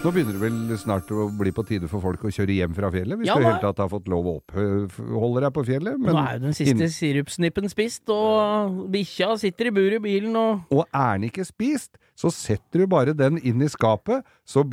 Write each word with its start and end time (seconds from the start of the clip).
Nå 0.00 0.08
begynner 0.16 0.32
det 0.32 0.40
vel 0.40 0.78
snart 0.80 1.10
å 1.12 1.26
bli 1.36 1.50
på 1.52 1.60
tide 1.68 1.84
for 1.90 2.00
folk 2.00 2.22
å 2.24 2.30
kjøre 2.32 2.54
hjem 2.56 2.72
fra 2.72 2.88
fjellet, 2.94 3.18
hvis 3.20 3.28
Ja, 3.28 3.34
du 3.36 3.42
i 3.42 3.44
da- 3.44 3.50
hele 3.50 3.60
tatt 3.60 3.82
har 3.82 3.88
fått 3.92 4.08
lov 4.08 4.24
å 4.24 4.34
oppholde 4.40 5.40
deg 5.44 5.52
på 5.52 5.64
fjellet. 5.66 5.98
men 6.00 6.14
Nå 6.14 6.22
er 6.26 6.38
jo 6.38 6.44
den 6.46 6.54
siste 6.56 6.88
sirupsnippen 6.88 7.68
spist, 7.68 8.08
og 8.08 8.88
bikkja 8.90 9.36
sitter 9.38 9.66
i 9.66 9.70
buret 9.70 10.00
i 10.00 10.04
bilen 10.06 10.34
og 10.36 10.62
Og 10.72 10.86
er 10.94 11.18
den 11.18 11.28
ikke 11.28 11.44
spist, 11.44 11.98
så 12.16 12.30
setter 12.32 12.80
du 12.80 12.86
bare 12.86 13.12
den 13.16 13.36
inn 13.44 13.60
i 13.60 13.68
skapet, 13.68 14.24
så, 14.46 14.64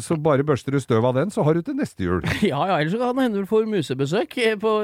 så 0.00 0.16
bare 0.20 0.42
børster 0.44 0.72
du 0.72 0.80
støv 0.80 1.04
av 1.04 1.14
den, 1.14 1.28
så 1.30 1.44
har 1.44 1.54
du 1.54 1.62
til 1.62 1.74
neste 1.76 2.00
jul. 2.00 2.20
Ja 2.42 2.64
ja, 2.66 2.76
ellers 2.80 2.96
kan 2.96 3.14
det 3.16 3.22
hende 3.24 3.40
du 3.40 3.46
får 3.46 3.68
musebesøk. 3.68 4.32
eh, 4.38 4.56
På, 4.56 4.80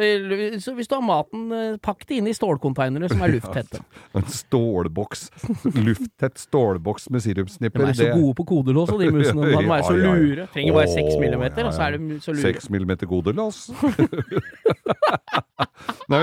så 0.61 0.75
hvis 0.77 0.89
du 0.89 0.95
har 0.97 1.03
maten, 1.05 1.49
eh, 1.53 1.77
pakk 1.81 2.05
det 2.07 2.19
inn 2.21 2.29
i 2.29 2.33
stålkonteinere 2.37 3.09
som 3.09 3.21
er 3.25 3.33
lufttette. 3.37 3.81
En 4.15 4.29
stålboks, 4.29 5.31
lufttett 5.73 6.37
stålboks 6.37 7.09
med 7.11 7.23
De 7.25 7.83
er 7.83 7.93
så 7.97 8.13
gode 8.13 8.35
på 8.37 8.45
kodelås, 8.47 8.93
og 8.93 9.01
de 9.01 9.11
musene. 9.17 9.53
De 9.57 9.65
er 9.65 9.86
så 9.87 9.97
lure. 9.97 10.49
Trenger 10.55 10.77
bare 10.77 10.91
seks 10.93 11.15
Åh, 11.15 11.23
millimeter, 11.23 11.63
ja, 11.63 11.71
og 11.71 11.77
så 11.77 11.87
er 11.87 11.97
de 11.97 12.19
så 12.25 12.35
lure. 12.35 12.43
Seks 12.45 12.69
millimeter 12.73 13.11
godelås. 13.11 13.63
Nei, 16.13 16.21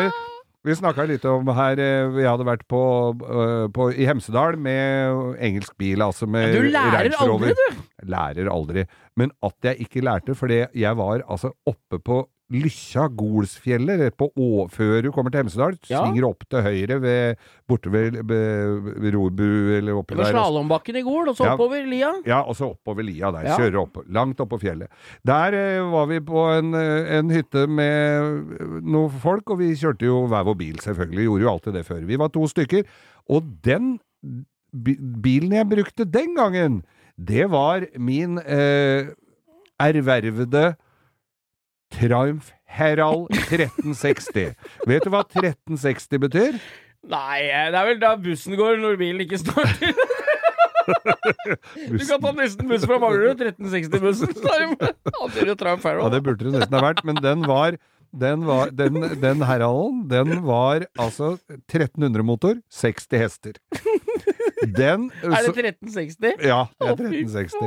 vi, 0.64 0.76
snakka 0.80 1.06
litt 1.10 1.26
om 1.28 1.50
her 1.58 1.80
eh, 1.84 2.20
Jeg 2.22 2.30
hadde 2.30 2.46
vært 2.48 2.64
på, 2.72 2.84
eh, 3.28 3.66
på, 3.76 3.90
i 3.92 4.08
Hemsedal 4.08 4.56
med 4.60 5.40
engelsk 5.44 5.76
bil, 5.80 6.04
altså 6.06 6.30
med 6.30 6.56
du 6.56 6.70
lærer 6.72 7.18
aldri, 7.20 7.52
du! 7.58 7.82
Lærer 8.14 8.52
aldri. 8.52 8.86
Men 9.20 9.34
at 9.44 9.72
jeg 9.72 9.88
ikke 9.88 10.06
lærte, 10.06 10.38
fordi 10.40 10.64
jeg 10.72 11.00
var 11.00 11.26
altså 11.28 11.52
oppe 11.70 12.00
på 12.00 12.24
Lykkja, 12.54 13.08
Golsfjellet, 13.18 13.98
rett 14.00 14.16
på 14.20 14.28
å, 14.38 14.68
før 14.70 15.00
du 15.02 15.10
kommer 15.16 15.34
til 15.34 15.42
Hemsedal. 15.42 15.74
Ja. 15.90 16.04
Svinger 16.04 16.28
opp 16.28 16.44
til 16.52 16.62
høyre 16.62 17.00
ved, 17.02 17.42
borte 17.70 17.90
ved, 17.94 18.20
ved, 18.30 19.08
Rorbu, 19.16 19.46
eller 19.80 19.98
oppi 19.98 20.16
der. 20.20 20.30
slalåmbakken 20.32 21.00
i 21.00 21.04
Gol, 21.08 21.32
og 21.32 21.36
så 21.40 21.48
Ja. 21.48 21.56
oppover 21.56 21.84
lia. 21.90 22.12
Ja, 22.30 22.42
og 22.44 22.56
så 22.60 22.70
oppover 22.76 23.04
lia 23.08 23.32
der. 23.34 23.48
Ja. 23.50 23.58
Kjører 23.58 23.80
opp, 23.82 23.98
langt 24.08 24.40
opp 24.40 24.50
på 24.54 24.62
fjellet. 24.62 24.88
Der 25.26 25.58
eh, 25.58 25.82
var 25.92 26.06
vi 26.14 26.20
på 26.20 26.46
en, 26.60 26.74
eh, 26.78 27.18
en 27.18 27.30
hytte 27.34 27.66
med 27.68 28.84
noen 28.86 29.10
folk, 29.24 29.50
og 29.50 29.58
vi 29.60 29.74
kjørte 29.74 30.06
jo 30.06 30.28
hver 30.28 30.46
vår 30.46 30.56
bil, 30.62 30.78
selvfølgelig. 30.78 31.26
Gjorde 31.26 31.42
jo 31.48 31.54
alltid 31.56 31.74
det 31.74 31.86
før. 31.90 32.06
Vi 32.06 32.16
var 32.22 32.30
to 32.30 32.46
stykker. 32.48 32.86
Og 33.30 33.44
den 33.64 33.96
bilen 34.74 35.52
jeg 35.58 35.70
brukte 35.70 36.06
den 36.10 36.36
gangen, 36.38 36.84
det 37.18 37.50
var 37.52 37.86
min 37.98 38.38
eh, 38.40 39.10
ervervede 39.80 40.76
Triumph 41.94 42.52
Herald 42.66 43.30
1360. 43.38 44.56
Vet 44.90 45.06
du 45.06 45.12
hva 45.14 45.22
1360 45.28 46.22
betyr? 46.24 46.58
Nei, 47.04 47.40
det 47.44 47.78
er 47.78 47.88
vel 47.90 48.00
da 48.02 48.14
bussen 48.20 48.56
går 48.58 48.80
når 48.82 49.00
bilen 49.02 49.24
ikke 49.26 49.42
starter. 49.42 49.96
Du 50.84 52.02
kan 52.02 52.20
ta 52.20 52.32
nesten 52.36 52.68
buss 52.68 52.86
fra 52.88 52.98
Manglerud, 53.00 53.40
1360-bussen. 53.40 54.34
Han 54.44 54.76
kjører 55.36 55.52
jo 55.54 55.58
Triumph 55.60 55.90
Ja, 55.92 56.10
det 56.12 56.24
burde 56.26 56.48
det 56.48 56.56
nesten 56.58 56.78
ha 56.78 56.84
vært, 56.84 57.04
men 57.08 57.20
den 57.24 57.46
var 57.48 57.78
den, 58.14 58.44
var, 58.46 58.70
den, 58.78 59.00
den 59.22 59.42
Heralden, 59.42 60.04
den 60.12 60.44
var 60.46 60.84
altså 61.02 61.32
1300 61.50 62.22
motor, 62.26 62.60
60 62.70 63.18
hester. 63.18 63.58
Den 64.64 65.12
Er 65.24 65.30
det 65.44 65.54
1360? 65.54 66.40
Ja, 66.48 66.62
det 66.80 66.88
er 66.88 66.92
1360. 66.96 67.58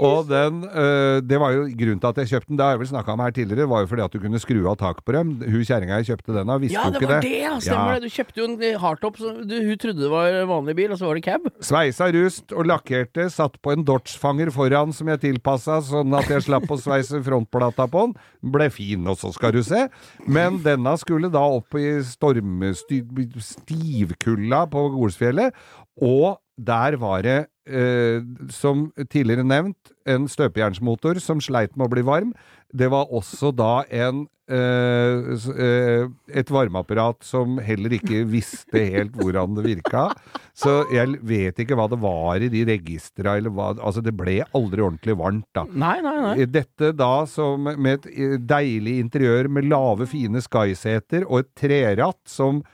Og 0.00 0.28
den, 0.28 0.64
uh, 0.64 1.20
det 1.20 1.38
var 1.40 1.50
jo 1.54 1.62
grunnen 1.68 2.00
til 2.02 2.08
at 2.08 2.16
jeg 2.22 2.28
kjøpte 2.32 2.48
den, 2.48 2.56
det 2.58 2.64
har 2.64 2.70
jeg 2.76 2.80
vel 2.82 2.88
snakka 2.92 3.08
om 3.14 3.20
her 3.24 3.30
tidligere, 3.36 3.68
var 3.68 3.80
jo 3.84 3.88
fordi 3.90 4.02
at 4.04 4.12
du 4.12 4.18
kunne 4.22 4.38
skru 4.42 4.60
av 4.70 4.76
taket 4.80 5.04
på 5.04 5.12
dem. 5.16 5.26
Hun 5.44 5.64
kjerringa 5.68 5.94
jeg 6.00 6.06
kjøpte 6.12 6.32
den 6.38 6.50
av, 6.50 6.60
visste 6.62 6.74
Ja, 6.78 6.82
jo 6.86 6.90
det 6.94 6.98
ikke 7.02 7.12
var 7.12 7.20
det. 7.20 7.28
det, 7.30 7.40
ja. 7.42 7.52
Stemmer 7.60 7.92
Ja. 7.92 7.98
det. 7.98 8.02
Du 8.08 8.12
kjøpte 8.16 8.36
jo 8.38 8.44
en 8.48 8.56
hardtop. 8.80 9.14
så 9.18 9.26
du- 9.46 9.62
Hun 9.68 9.76
trodde 9.78 10.00
det 10.00 10.10
var 10.10 10.30
vanlig 10.46 10.74
bil, 10.76 10.92
og 10.92 10.98
så 10.98 11.04
var 11.06 11.14
det 11.14 11.24
cab. 11.24 11.40
Sveisa 11.60 12.12
rust 12.12 12.52
og 12.52 12.64
lakkerte, 12.66 13.30
satt 13.30 13.60
på 13.62 13.72
en 13.72 13.84
Dodge-fanger 13.84 14.50
foran 14.52 14.92
som 14.94 15.06
jeg 15.08 15.20
tilpassa 15.20 15.80
sånn 15.82 16.14
at 16.18 16.28
jeg 16.28 16.42
slapp 16.42 16.68
å 16.70 16.78
sveise 16.80 17.22
frontplata 17.22 17.86
på 17.90 18.00
den. 18.06 18.14
Ble 18.42 18.70
fin 18.70 19.04
også, 19.04 19.32
skal 19.34 19.52
du 19.52 19.62
se. 19.62 19.88
Men 20.26 20.58
denne 20.62 20.96
skulle 20.98 21.28
da 21.30 21.40
opp 21.42 21.74
i 21.74 22.02
stormstivkulda 22.02 24.66
på 24.70 24.88
Golsfjellet, 24.94 25.52
og 26.00 26.37
der 26.58 26.96
var 26.98 27.22
det, 27.22 27.46
eh, 27.70 28.22
som 28.50 28.88
tidligere 29.10 29.46
nevnt, 29.46 29.92
en 30.08 30.26
støpejernsmotor 30.30 31.20
som 31.22 31.40
sleit 31.40 31.76
med 31.76 31.86
å 31.86 31.92
bli 31.92 32.02
varm. 32.02 32.34
Det 32.74 32.90
var 32.90 33.12
også 33.14 33.52
da 33.54 33.84
en 33.94 34.26
eh, 34.50 35.28
eh, 35.54 36.08
et 36.40 36.50
varmeapparat 36.50 37.22
som 37.24 37.58
heller 37.62 37.94
ikke 37.98 38.24
visste 38.36 38.82
helt 38.90 39.14
hvordan 39.18 39.54
det 39.58 39.66
virka. 39.68 40.08
Så 40.56 40.80
jeg 40.92 41.20
vet 41.22 41.60
ikke 41.62 41.78
hva 41.78 41.86
det 41.92 42.00
var 42.02 42.42
i 42.42 42.50
de 42.52 42.64
registra, 42.66 43.36
eller 43.38 43.54
hva 43.54 43.68
Altså, 43.78 44.02
det 44.02 44.16
ble 44.16 44.40
aldri 44.56 44.82
ordentlig 44.82 45.14
varmt, 45.20 45.46
da. 45.54 45.66
Nei, 45.68 45.98
nei, 46.02 46.16
nei. 46.24 46.48
Dette 46.50 46.90
da 46.96 47.12
som 47.30 47.68
med 47.68 48.00
et 48.00 48.10
eh, 48.10 48.34
deilig 48.40 48.98
interiør 49.04 49.52
med 49.52 49.70
lave, 49.70 50.08
fine 50.10 50.42
skyseter 50.42 51.28
og 51.28 51.44
et 51.44 51.54
treratt 51.62 52.24
som 52.26 52.64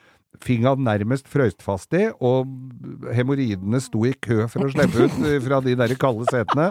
finga 0.44 0.74
nærmest 0.76 1.28
frøst 1.30 1.64
fast 1.64 1.94
i, 1.96 2.06
og 2.20 2.48
hemoroidene 3.16 3.80
sto 3.82 4.04
i 4.08 4.12
kø 4.12 4.44
for 4.52 4.66
å 4.66 4.72
slippe 4.72 5.06
ut 5.06 5.16
eh, 5.24 5.38
fra 5.44 5.60
de 5.64 5.76
der 5.78 5.94
kalde 6.00 6.26
setene. 6.30 6.68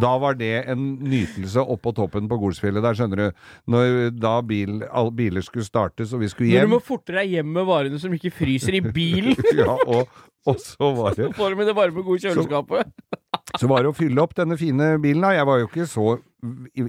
Da 0.00 0.12
var 0.22 0.38
det 0.40 0.52
en 0.70 0.86
nytelse 1.02 1.62
oppå 1.62 1.92
toppen 1.96 2.28
på 2.30 2.38
Golsfjellet 2.40 2.84
der, 2.84 2.96
skjønner 2.98 3.22
du. 3.22 3.44
Når 3.74 4.10
da 4.16 4.36
bil, 4.46 4.80
all, 4.88 5.12
biler 5.14 5.44
skulle 5.44 5.66
startes 5.66 6.14
og 6.16 6.24
vi 6.24 6.30
skulle 6.32 6.54
Når 6.54 6.70
du 6.70 6.74
må 6.76 6.82
forte 6.84 7.16
deg 7.16 7.36
hjem 7.36 7.50
med 7.58 7.68
varene 7.68 8.00
som 8.02 8.14
ikke 8.16 8.32
fryser 8.40 8.80
i 8.80 8.84
bilen. 8.84 9.36
Ja, 9.60 9.74
og, 9.74 10.06
og 10.48 10.60
så 10.62 10.88
var 10.94 11.16
det 11.18 11.32
Får 11.36 11.52
du 11.52 11.58
med 11.58 11.68
det 11.68 11.74
varme, 11.76 12.04
gode 12.06 12.22
kjøleskapet. 12.22 12.92
Så 13.09 13.09
var 13.70 13.82
det 13.82 13.90
å 13.90 13.96
fylle 13.96 14.22
opp 14.22 14.34
denne 14.38 14.56
fine 14.60 14.92
bilen. 15.02 15.24
Jeg 15.34 15.46
var 15.48 15.60
jo 15.62 15.68
ikke 15.68 15.86
så 15.90 16.18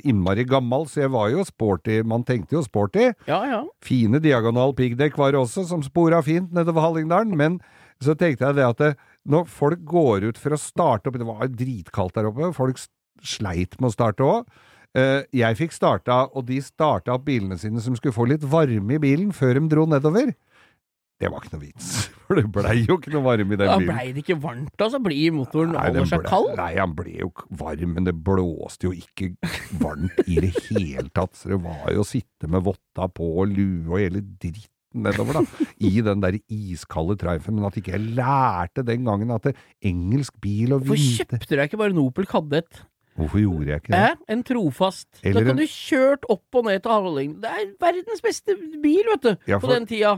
innmari 0.07 0.45
gammel, 0.47 0.85
så 0.87 1.03
jeg 1.03 1.11
var 1.11 1.31
jo 1.33 1.43
sporty. 1.47 2.01
Man 2.07 2.23
tenkte 2.27 2.55
jo 2.57 2.63
sporty. 2.65 3.09
Ja, 3.27 3.41
ja. 3.49 3.61
Fine 3.83 4.21
diagonal 4.23 4.75
piggdekk 4.77 5.17
var 5.19 5.33
det 5.33 5.41
også, 5.41 5.65
som 5.67 5.83
spora 5.83 6.21
fint 6.25 6.53
nedover 6.55 6.85
Hallingdalen. 6.85 7.35
Men 7.37 7.59
så 8.01 8.15
tenkte 8.17 8.47
jeg 8.47 8.59
det 8.59 8.67
at 8.67 8.81
det, 8.81 8.91
når 9.29 9.49
folk 9.51 9.83
går 9.85 10.29
ut 10.31 10.39
for 10.41 10.55
å 10.55 10.57
starte 10.57 11.11
opp 11.11 11.19
Det 11.21 11.27
var 11.27 11.49
dritkaldt 11.49 12.15
der 12.17 12.29
oppe. 12.29 12.53
Folk 12.57 12.79
sleit 13.21 13.77
med 13.79 13.91
å 13.91 13.95
starte 13.95 14.25
òg. 14.25 14.53
Jeg 15.31 15.55
fikk 15.55 15.75
starta, 15.75 16.25
og 16.35 16.47
de 16.49 16.57
starta 16.63 17.13
opp 17.15 17.27
bilene 17.27 17.57
sine 17.59 17.79
som 17.83 17.95
skulle 17.95 18.15
få 18.15 18.25
litt 18.27 18.43
varme 18.43 18.97
i 18.97 19.01
bilen 19.01 19.31
før 19.35 19.59
de 19.59 19.67
dro 19.71 19.85
nedover. 19.87 20.33
Det 21.21 21.29
var 21.29 21.43
ikke 21.43 21.53
noe 21.53 21.61
vits, 21.67 21.89
for 22.25 22.39
det 22.39 22.43
blei 22.55 22.79
jo 22.81 22.95
ikke 22.97 23.11
noe 23.13 23.21
varme 23.27 23.53
i 23.53 23.59
den 23.61 23.69
Da 23.69 23.75
bilen. 23.77 23.91
blei 23.93 24.05
det 24.15 24.23
ikke 24.23 24.39
varmt, 24.41 24.73
altså? 24.81 24.99
blir 25.05 25.35
motoren 25.37 25.75
holder 25.77 26.07
seg 26.09 26.25
kald. 26.25 26.51
Nei, 26.57 26.71
han 26.79 26.95
ble 26.97 27.13
jo 27.19 27.29
varm, 27.61 27.93
men 27.99 28.07
det 28.09 28.15
blåste 28.25 28.89
jo 28.89 28.93
ikke 28.97 29.31
varmt 29.83 30.17
i 30.25 30.39
det 30.47 30.51
hele 30.71 31.05
tatt. 31.13 31.37
Så 31.37 31.53
det 31.53 31.61
var 31.61 31.93
jo 31.93 32.01
å 32.01 32.07
sitte 32.09 32.49
med 32.49 32.65
votta 32.65 33.05
på 33.13 33.29
og 33.43 33.53
lue 33.53 33.85
og 33.93 33.99
hele 34.01 34.23
dritten 34.25 34.67
nedover, 35.05 35.37
da. 35.39 35.65
I 35.87 36.01
den 36.03 36.19
der 36.25 36.35
iskalde 36.51 37.15
Triumphen. 37.21 37.55
Men 37.61 37.69
at 37.69 37.77
ikke 37.79 37.93
jeg 37.93 38.09
lærte 38.17 38.83
den 38.83 39.05
gangen 39.07 39.29
at 39.31 39.45
det, 39.47 39.53
engelsk 39.87 40.35
bil 40.43 40.73
og 40.75 40.83
Hvorfor 40.89 40.99
kjøpte 41.21 41.45
du 41.47 41.53
deg 41.55 41.69
ikke 41.69 41.79
bare 41.79 41.93
en 41.95 42.01
Opel 42.01 42.27
Kadett? 42.27 42.81
Hvorfor 43.15 43.39
gjorde 43.43 43.67
jeg 43.69 43.81
ikke 43.83 43.91
det? 43.93 44.01
Eh? 44.09 44.19
En 44.33 44.41
trofast. 44.47 45.07
Eller 45.21 45.43
da 45.43 45.47
kan 45.51 45.57
en- 45.59 45.63
du 45.63 45.67
kjørt 45.71 46.27
opp 46.31 46.55
og 46.59 46.65
ned 46.67 46.81
til 46.83 46.91
Hallingdal. 46.95 47.41
Det 47.43 47.51
er 47.51 47.71
verdens 47.85 48.21
beste 48.23 48.55
bil, 48.83 49.03
vet 49.13 49.25
du, 49.29 49.31
Ja, 49.51 49.59
på 49.59 49.67
den 49.71 49.85
tida. 49.87 50.13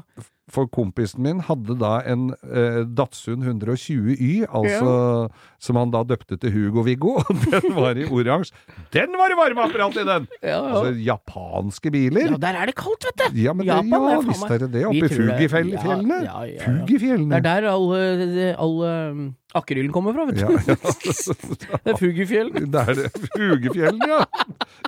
For 0.52 0.68
kompisen 0.68 1.24
min 1.24 1.40
hadde 1.48 1.78
da 1.80 2.02
en 2.04 2.34
eh, 2.44 2.81
Datsun 2.84 3.46
120 3.46 4.18
Y, 4.20 4.31
altså 4.44 5.30
som 5.64 5.78
han 5.80 5.94
da 5.94 6.02
døpte 6.04 6.36
til 6.36 6.52
Hugo-Viggo, 6.52 7.14
den 7.54 7.70
var 7.78 7.96
i 7.96 8.04
oransje. 8.12 8.52
Den 8.92 9.16
var 9.16 9.31
det 9.31 9.38
varmeapparat 9.40 10.02
i 10.02 10.04
den! 10.09 10.28
Ja, 10.42 10.50
ja. 10.50 10.58
Altså 10.68 10.92
japanske 11.06 11.94
biler. 11.96 12.34
ja, 12.34 12.42
der 12.44 12.59
er 12.59 12.72
det 12.72 12.76
kaldt, 12.76 13.08
vet 13.08 13.24
du! 13.24 13.40
Ja, 13.40 13.54
men 13.56 13.64
det, 13.64 13.72
ja, 13.72 14.01
er 14.18 14.28
visst 14.28 14.50
er 14.50 14.66
det 14.66 14.69
det. 14.75 14.84
Oppe 14.90 15.07
i 15.07 15.13
Fugifjellene. 15.13 16.19
Ja, 16.28 16.28
ja, 16.28 16.44
ja, 16.44 16.57
ja. 16.57 16.68
Fugifjellene. 16.68 17.40
Det 17.40 17.40
er 17.40 17.63
der 17.63 17.69
alle, 17.72 18.51
alle 18.68 18.92
um, 19.16 19.25
akryllen 19.56 19.95
kommer 19.95 20.18
fra, 20.18 20.28
vet 20.28 20.42
du. 20.42 20.44
Ja, 20.44 20.75
ja. 20.75 20.75
Det 21.88 21.95
er 21.95 22.00
Fugifjell. 22.04 22.51
Det 22.51 22.84
er 22.84 23.00
det. 23.00 23.10
Fugefjellene, 23.31 24.12
ja. 24.12 24.25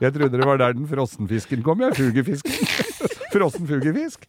Jeg 0.04 0.18
trodde 0.20 0.36
det 0.36 0.52
var 0.52 0.60
der 0.60 0.76
den 0.76 0.88
frossenfisken 0.92 1.64
kom, 1.64 1.80
ja. 1.86 1.96
Fugefisken. 1.96 2.60
Frossen 3.36 3.68
fugefisk. 3.68 4.28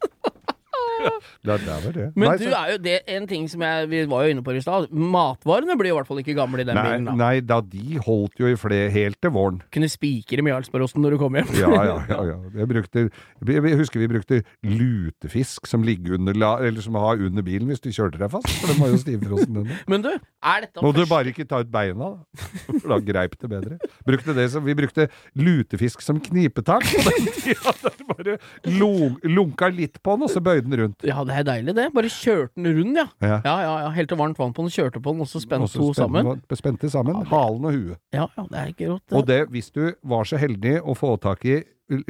Det, 0.96 1.56
det 1.62 1.76
var 1.84 1.93
det. 1.94 2.06
Men 2.16 2.28
Nei, 2.31 2.37
du 2.40 2.44
så- 2.46 2.56
er 2.64 2.72
jo 2.72 2.78
det 2.82 2.96
en 3.16 3.26
ting 3.31 3.48
som 3.48 3.60
jeg, 3.62 3.88
vi 3.90 4.04
var 4.10 4.25
jo 4.26 4.34
inne 4.34 4.43
på 4.46 4.54
i 4.56 4.60
stad. 4.64 4.88
Matvarene 4.90 5.76
blir 5.78 5.93
i 5.93 5.96
hvert 5.96 6.08
fall 6.08 6.19
ikke 6.22 6.34
gamle 6.37 6.60
i 6.60 6.64
den 6.66 6.75
Nei, 6.78 6.84
bilen. 6.87 7.04
da 7.06 7.14
nei, 7.20 7.40
da 7.40 7.60
de 7.60 7.98
holdt 8.06 8.38
jo 8.40 8.46
i 8.50 8.56
flere 8.56 8.90
helt 8.94 9.20
til 9.22 9.31
våren. 9.34 9.60
Kunne 9.75 9.88
spikre 9.93 10.43
Jarlsbergosten 10.46 11.02
når 11.04 11.16
du 11.16 11.19
kom 11.19 11.34
hjem. 11.38 11.50
Ja, 11.58 11.70
ja, 11.75 11.96
ja. 12.12 12.20
ja. 12.31 12.37
Jeg, 12.56 12.69
brukte, 12.70 13.06
jeg 13.46 13.78
husker 13.81 14.00
vi 14.00 14.08
brukte 14.10 14.43
lutefisk 14.64 15.66
som 15.66 15.82
ligger 15.87 16.14
under 16.19 16.37
som 16.81 16.94
har 16.94 17.16
under 17.22 17.42
bilen 17.42 17.69
hvis 17.70 17.81
du 17.82 17.90
kjørte 17.90 18.19
deg 18.20 18.31
fast. 18.32 18.49
For 18.60 18.72
den 18.72 18.81
var 18.82 18.88
jo 18.92 19.00
stivfrossen, 19.02 19.56
under. 19.62 19.81
Men 19.90 20.02
du, 20.04 20.10
er 20.16 20.60
dette 20.66 20.82
Må 20.84 20.92
du 20.96 21.02
bare 21.08 21.32
ikke 21.32 21.46
ta 21.49 21.60
ut 21.64 21.70
beina, 21.72 22.12
da. 22.14 22.49
For 22.81 22.88
da 22.94 22.99
greip 23.02 23.37
det 23.40 23.50
bedre. 23.50 23.78
Brukte 24.06 24.34
det 24.37 24.49
som, 24.52 24.64
vi 24.66 24.75
brukte 24.78 25.08
lutefisk 25.34 26.00
som 26.04 26.20
knipetak 26.22 26.87
på 26.87 27.04
den 27.10 27.31
tida. 27.34 27.75
Bare 28.06 28.37
lun- 28.70 29.19
lunka 29.26 29.69
litt 29.72 29.99
på 30.04 30.14
den, 30.14 30.22
og 30.28 30.31
så 30.31 30.40
bøyde 30.44 30.66
den 30.69 30.78
rundt. 30.78 30.86
Ja, 31.06 31.25
det 31.27 31.35
er 31.41 31.47
deilig, 31.49 31.75
det. 31.77 31.87
Bare 31.94 32.11
kjørte 32.12 32.53
den 32.56 32.69
rund, 32.79 32.97
ja. 33.00 33.06
Ja. 33.25 33.41
Ja, 33.44 33.56
ja, 33.65 33.75
ja. 33.85 33.91
Helte 33.97 34.19
varmt 34.19 34.38
vann 34.41 34.55
på 34.56 34.65
den, 34.67 34.73
kjørte 34.75 35.03
på 35.03 35.12
den, 35.15 35.25
og 35.25 35.31
så 35.31 35.43
spente 35.43 35.71
to 35.75 35.91
sammen. 35.97 36.43
Spente 36.56 36.91
sammen 36.93 37.25
halen 37.31 37.65
og 37.69 37.73
huet. 37.77 37.99
Ja, 38.15 38.27
ja, 38.37 38.47
det 38.50 38.62
er 38.62 38.73
ikke 38.73 38.93
rått. 38.94 39.17
Og 39.17 39.27
det, 39.29 39.41
hvis 39.55 39.71
du 39.75 39.85
var 40.03 40.25
så 40.29 40.41
heldig 40.41 40.79
å 40.83 40.97
få 40.99 41.17
tak 41.23 41.44
i 41.47 41.61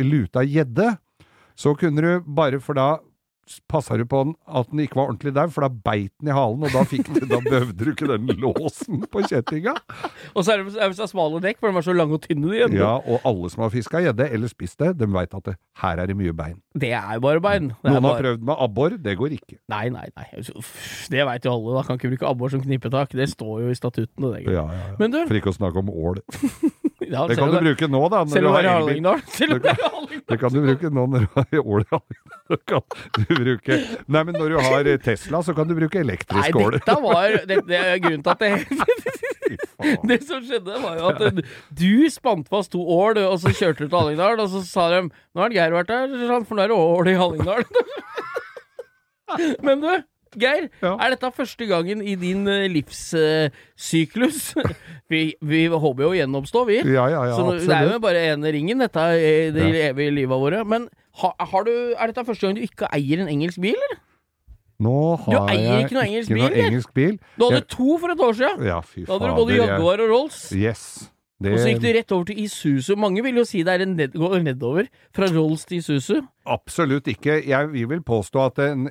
luta 0.00 0.44
gjedde, 0.46 0.96
så 1.56 1.73
kunne 1.78 2.05
du 2.05 2.25
bare, 2.37 2.61
for 2.61 2.76
da 2.76 2.88
passa 3.70 3.96
du 3.98 4.04
på 4.08 4.22
den 4.26 4.34
at 4.46 4.70
den 4.72 4.82
ikke 4.82 4.98
var 4.98 5.10
ordentlig 5.10 5.32
daud, 5.37 5.52
for 5.54 5.66
da 5.66 5.70
beit 5.70 6.12
den 6.20 6.31
i 6.31 6.34
halen, 6.34 6.64
og 6.66 6.75
da, 6.75 6.82
du, 6.87 7.20
da 7.31 7.38
behøvde 7.44 7.76
du 7.78 7.90
ikke 7.93 8.08
den 8.10 8.31
låsen 8.43 9.04
på 9.12 9.22
kjettinga. 9.26 9.76
Og 10.34 10.46
så 10.46 10.56
er 10.56 10.64
det, 10.64 10.75
er 10.75 10.93
det 10.93 10.98
så 10.98 11.08
smale 11.10 11.40
dekk, 11.44 11.60
for 11.62 11.70
de 11.70 11.81
er 11.81 11.87
så 11.87 11.94
lange 11.96 12.19
og 12.19 12.25
tynne, 12.26 12.48
de 12.50 12.60
gjeddene. 12.60 12.81
Ja, 12.82 12.96
og 12.98 13.28
alle 13.28 13.52
som 13.52 13.66
har 13.66 13.72
fiska 13.75 14.02
gjedde, 14.04 14.28
eller 14.34 14.52
spist 14.52 14.82
det, 14.82 14.93
de 15.00 15.10
veit 15.14 15.37
at 15.38 15.52
det, 15.52 15.56
her 15.82 16.02
er 16.02 16.10
det 16.10 16.19
mye 16.19 16.34
bein. 16.37 16.58
Det 16.76 16.93
er 16.96 17.12
jo 17.19 17.25
bare 17.26 17.44
bein. 17.44 17.70
Det 17.70 17.93
Noen 17.93 18.00
har 18.00 18.06
bare... 18.08 18.25
prøvd 18.25 18.48
med 18.50 18.64
abbor, 18.66 18.98
det 19.06 19.16
går 19.20 19.38
ikke. 19.38 19.60
Nei, 19.72 19.84
nei, 19.94 20.08
nei. 20.16 20.26
Det 21.12 21.28
veit 21.31 21.46
jo 21.46 21.54
alle. 21.54 21.78
Da 21.78 21.87
kan 21.87 22.00
ikke 22.00 22.12
bruke 22.14 22.31
abbor 22.31 22.52
som 22.52 22.64
knipetak. 22.64 23.14
Det 23.16 23.28
står 23.32 23.66
jo 23.66 23.72
i 23.72 23.78
statuttene. 23.78 24.34
Det, 24.34 24.44
Ja, 24.46 24.66
ja, 24.66 24.82
ja. 24.90 24.99
Men 25.00 25.14
du 25.14 25.22
For 25.26 25.38
ikke 25.38 25.52
å 25.52 25.56
snakke 25.56 25.82
om 25.82 25.90
ål. 25.92 26.22
ja, 27.10 27.26
Det 27.28 27.36
kan 27.38 27.52
du 27.52 27.58
bruke 27.60 27.88
nå, 27.90 28.02
da. 28.12 28.24
Når 28.26 28.46
du 28.46 28.48
har 28.50 28.62
er. 28.62 28.70
Hallingdal. 28.76 29.20
Det 30.26 30.38
kan 30.40 30.52
du 30.54 30.60
bruke 30.64 30.90
nå 30.90 31.06
når 31.12 31.26
du 31.26 31.28
har 31.36 31.46
ål 31.62 31.84
i 31.84 31.88
Hallingdal. 31.92 32.82
Nei, 34.12 34.22
men 34.22 34.34
når 34.36 34.48
du 34.54 34.56
har 34.68 34.90
Tesla, 35.02 35.42
så 35.42 35.54
kan 35.56 35.68
du 35.68 35.74
bruke 35.78 35.98
elektrisk 36.02 36.56
ål. 36.56 36.78
dette 36.78 36.98
var 37.02 37.38
det, 37.46 37.62
det 37.68 37.78
er 37.80 37.98
grunnen 38.02 38.22
til 38.26 38.34
at 38.34 38.40
det 38.42 38.50
Det 40.08 40.18
som 40.26 40.42
skjedde, 40.42 40.78
var 40.82 40.98
jo 40.98 41.10
at 41.12 41.40
du 41.78 42.10
spant 42.10 42.48
fast 42.50 42.72
to 42.74 42.82
ål, 42.82 43.20
og 43.26 43.38
så 43.42 43.52
kjørte 43.54 43.84
du 43.84 43.88
til 43.88 43.98
Hallingdal, 43.98 44.40
og 44.42 44.50
så 44.52 44.62
sa 44.66 44.88
de 44.92 45.06
'Nå 45.06 45.42
har 45.42 45.54
Geir 45.54 45.74
vært 45.74 45.92
der, 45.92 46.44
for 46.48 46.54
nå 46.56 46.62
er 46.64 46.68
det 46.72 46.76
ål 46.76 47.08
i 47.12 47.18
Hallingdal'. 47.20 47.66
Men 49.66 49.82
du, 49.82 49.90
Geir, 50.37 50.69
Ja. 50.82 50.96
er 51.00 51.11
dette 51.14 51.31
første 51.32 51.67
gangen 51.70 52.02
i 52.02 52.14
din 52.19 52.46
eh, 52.49 52.67
livssyklus? 52.69 54.55
vi, 55.12 55.20
vi 55.40 55.67
håper 55.70 56.02
jo 56.06 56.11
å 56.12 56.17
gjenoppstå, 56.19 56.64
vi. 56.69 56.78
Ja, 56.93 57.06
ja, 57.12 57.23
ja, 57.31 57.37
så 57.38 57.55
det 57.61 57.70
er 57.76 57.93
jo 57.93 58.00
bare 58.02 58.25
ene 58.34 58.52
ringen, 58.52 58.82
dette 58.82 58.99
er 59.14 59.52
det 59.55 59.69
Ja. 59.70 59.90
evige 59.93 60.12
livet 60.17 60.40
våre. 60.43 60.64
Men 60.67 60.88
ha, 61.23 61.32
har 61.38 61.64
du, 61.69 61.73
er 61.96 62.12
dette 62.12 62.26
første 62.26 62.46
gang 62.49 62.56
du 62.58 62.64
ikke 62.67 62.90
eier 62.93 63.23
en 63.25 63.31
engelsk 63.32 63.61
bil, 63.62 63.76
eller? 63.78 64.02
Nå 64.82 64.93
har 65.25 65.46
eier 65.55 65.62
jeg 65.78 65.84
ikke 65.87 65.96
noe 65.96 66.05
engelsk 66.05 66.28
ikke 66.31 66.37
bil, 66.37 66.43
noe 66.50 66.64
engelsk 66.67 66.90
bil. 66.99 67.14
Du 67.38 67.44
hadde 67.46 67.61
Jeg- 67.62 67.69
to 67.73 67.99
for 68.02 68.12
et 68.12 68.20
år 68.20 68.34
siden. 68.37 68.64
Ja, 68.67 68.81
fy 68.84 69.05
Da 69.06 69.12
hadde 69.14 69.20
fader. 69.25 69.37
du 69.37 69.44
både 69.44 69.55
Jaguar 69.56 70.02
og 70.05 70.11
Rolls. 70.11 70.40
Yes. 70.52 70.82
Det, 71.40 71.52
Og 71.52 71.58
så 71.61 71.69
gikk 71.69 71.81
du 71.82 71.88
rett 71.93 72.12
over 72.12 72.25
til 72.25 72.38
Isuzu. 72.44 72.94
Mange 72.96 73.23
vil 73.23 73.34
jo 73.37 73.44
si 73.44 73.62
det 73.62 73.69
er 73.73 73.82
en 73.84 73.94
ned, 73.96 74.12
går 74.17 74.43
nedover. 74.43 74.87
Fra 75.12 75.26
Rolls 75.32 75.64
til 75.69 75.78
Isuzu. 75.82 76.23
Absolutt 76.46 77.08
ikke. 77.12 77.43
Jeg 77.46 77.73
vil 77.88 78.00
påstå 78.00 78.40
at 78.46 78.56
den, 78.56 78.87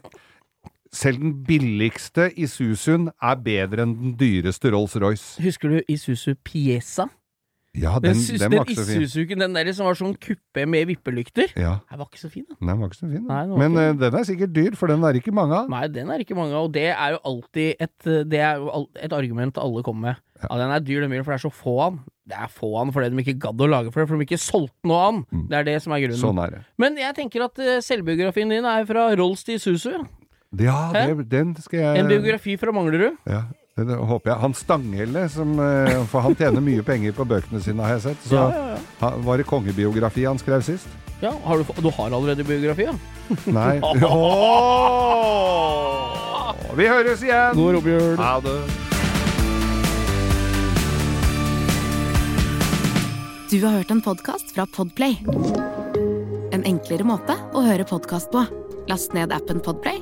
selv 0.96 1.20
den 1.22 1.36
billigste 1.48 2.30
Isuzuen 2.40 3.10
er 3.22 3.36
bedre 3.44 3.84
enn 3.86 3.94
den 4.00 4.16
dyreste 4.20 4.72
Rolls-Royce. 4.74 5.36
Husker 5.44 5.76
du 5.76 5.82
Isuzu 5.92 6.34
Piesa? 6.48 7.10
Ja, 7.76 7.98
Den, 8.00 8.16
den, 8.16 8.38
den 8.40 8.54
var 8.56 8.64
ikke 8.64 8.78
så 8.80 8.86
fin. 8.88 9.02
Isuzuken, 9.04 9.42
den 9.44 9.56
der 9.58 9.68
som 9.76 9.90
var 9.90 9.98
sånn 10.00 10.14
kuppe 10.16 10.64
med 10.72 10.86
vippelykter. 10.88 11.50
Ja, 11.60 11.74
Den 11.90 12.00
var 12.00 12.08
ikke 12.08 12.22
så 12.22 12.30
fin, 12.32 12.46
Da. 12.48 12.56
den 12.62 12.80
var 12.80 12.88
ikke 12.88 13.00
så 13.02 13.10
fin. 13.12 13.26
Nei, 13.28 13.42
den 13.50 13.60
Men 13.60 13.76
ikke 13.76 13.84
eh, 13.90 13.98
den 14.06 14.16
er 14.22 14.24
sikkert 14.30 14.54
dyr, 14.56 14.78
for 14.80 14.88
den 14.94 15.04
er 15.04 15.20
ikke 15.20 15.34
mange 15.36 15.58
av. 15.60 15.68
Nei, 15.74 15.82
den 15.92 16.10
er 16.14 16.24
ikke 16.24 16.38
mange 16.40 16.56
av, 16.56 16.70
og 16.70 16.74
det 16.78 16.86
er 16.94 17.18
jo 17.18 17.20
alltid 17.34 17.84
et, 17.84 18.08
det 18.32 18.40
er 18.40 18.64
jo 18.64 18.86
et 18.96 19.12
argument 19.20 19.60
alle 19.60 19.84
kommer 19.84 20.14
med. 20.14 20.24
Ja, 20.46 20.56
den 20.64 20.72
er 20.72 20.80
dyr, 20.88 21.04
den 21.04 21.12
bilen, 21.12 21.28
for 21.28 21.36
det 21.36 21.42
er 21.42 21.48
så 21.50 21.52
få 21.52 21.76
av 21.84 21.92
den. 21.98 22.04
Det 22.32 22.40
er 22.42 22.48
få 22.50 22.72
av 22.80 22.88
den 22.88 22.94
fordi 22.96 23.12
de 23.12 23.22
ikke 23.26 23.40
gadd 23.44 23.60
å 23.62 23.68
lage 23.70 23.92
for 23.92 24.02
det, 24.02 24.08
for 24.10 24.18
de 24.24 24.26
ikke 24.30 24.40
solgte 24.42 24.88
noe 24.90 25.02
av 25.04 25.12
den. 25.18 25.26
Mm. 25.36 25.44
Det 25.52 25.58
er 25.60 25.68
det 25.68 25.76
som 25.84 25.94
er 25.94 26.06
grunnen. 26.06 26.24
Sånn 26.24 26.40
er 26.48 26.56
det. 26.56 26.62
Men 26.82 26.96
jeg 27.04 27.16
tenker 27.20 27.44
at 27.50 27.60
eh, 27.60 27.82
selvbiografien 27.84 28.56
din 28.56 28.66
er 28.72 28.88
fra 28.88 29.10
Rolls 29.20 29.44
til 29.44 29.60
Isuzu. 29.60 30.00
Ja, 30.62 30.92
det, 30.94 31.30
den 31.32 31.56
skal 31.60 31.80
jeg 31.82 32.00
En 32.00 32.08
biografi 32.12 32.56
fra 32.62 32.72
Manglerud. 32.76 33.16
Ja, 33.28 33.42
det, 33.78 33.88
det 33.90 33.96
håper 33.98 34.32
jeg. 34.32 34.40
Han 34.46 34.54
Stanghelle, 34.56 35.26
som, 35.30 35.56
eh, 35.60 36.06
for 36.12 36.20
han 36.26 36.36
tjener 36.40 36.62
mye 36.64 36.84
penger 36.86 37.12
på 37.18 37.26
bøkene 37.28 37.60
sine, 37.64 37.82
har 37.84 37.98
jeg 37.98 38.02
sett. 38.12 38.22
Så 38.30 38.36
Ja, 38.40 38.46
ja, 38.54 38.78
ja. 39.02 39.10
var 39.26 39.38
det 39.42 39.46
kongebiografi 39.50 40.24
han 40.28 40.38
skrev 40.40 40.62
sist? 40.64 40.88
Ja, 41.22 41.32
har 41.46 41.58
du, 41.58 41.64
du 41.82 41.90
har 41.96 42.12
allerede 42.12 42.44
biografi, 42.48 42.84
ja? 42.88 42.94
Nei. 43.48 43.80
Åh! 45.26 46.54
Vi 46.76 46.88
høres 46.92 47.24
igjen! 47.24 47.56
God 47.56 47.74
romjul. 47.80 48.18
Ha 48.20 48.34
det. 48.44 48.58
Du 53.52 53.62
har 53.64 53.72
hørt 53.78 53.92
en 53.94 54.02
podkast 54.02 54.52
fra 54.56 54.66
Podplay. 54.76 55.16
En 56.56 56.64
enklere 56.68 57.06
måte 57.08 57.36
å 57.56 57.62
høre 57.64 57.86
podkast 57.88 58.32
på. 58.34 58.44
Last 58.90 59.14
ned 59.16 59.32
appen 59.34 59.62
Podplay, 59.64 60.02